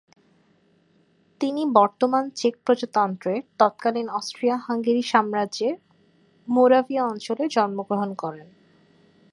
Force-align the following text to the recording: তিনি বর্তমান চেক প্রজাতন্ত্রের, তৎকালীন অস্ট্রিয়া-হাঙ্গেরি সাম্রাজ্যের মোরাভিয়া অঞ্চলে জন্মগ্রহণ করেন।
তিনি 1.41 1.65
বর্তমান 1.73 2.29
চেক 2.35 2.53
প্রজাতন্ত্রের, 2.65 3.41
তৎকালীন 3.59 4.07
অস্ট্রিয়া-হাঙ্গেরি 4.09 5.01
সাম্রাজ্যের 5.01 5.75
মোরাভিয়া 6.47 7.03
অঞ্চলে 7.05 7.43
জন্মগ্রহণ 7.47 8.09
করেন। 8.13 8.47